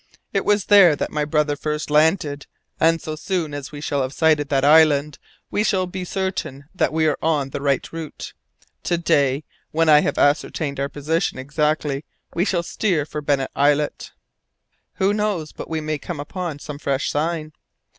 It 0.33 0.45
was 0.45 0.65
there 0.65 0.95
that 0.95 1.11
my 1.11 1.25
brother 1.25 1.55
first 1.55 1.91
landed, 1.91 2.47
and 2.79 2.99
so 2.99 3.15
soon 3.15 3.53
as 3.53 3.71
we 3.71 3.79
shall 3.79 4.01
have 4.01 4.13
sighted 4.13 4.49
that 4.49 4.65
island 4.65 5.19
we 5.51 5.63
shall 5.63 5.85
be 5.85 6.03
certain 6.03 6.65
that 6.73 6.91
we 6.91 7.05
are 7.05 7.19
on 7.21 7.51
the 7.51 7.61
right 7.61 7.87
route. 7.93 8.33
To 8.85 8.97
day, 8.97 9.43
when 9.69 9.89
I 9.89 9.99
have 10.01 10.17
ascertained 10.17 10.79
our 10.79 10.89
position 10.89 11.37
exactly, 11.37 12.03
we 12.33 12.45
shall 12.45 12.63
steer 12.63 13.05
for 13.05 13.21
Bennet 13.21 13.51
Islet." 13.55 14.11
"Who 14.95 15.13
knows 15.13 15.51
but 15.51 15.65
that 15.65 15.69
we 15.69 15.81
may 15.81 15.99
come 15.99 16.19
upon 16.19 16.57
some 16.57 16.79
fresh 16.79 17.11
sign?" 17.11 17.53